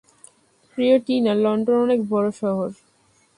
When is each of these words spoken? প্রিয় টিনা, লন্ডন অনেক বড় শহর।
প্রিয় 0.71 0.95
টিনা, 1.05 1.33
লন্ডন 1.43 1.77
অনেক 1.85 1.99
বড় 2.09 2.27
শহর। 2.41 2.69